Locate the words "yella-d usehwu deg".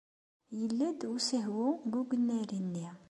0.59-1.95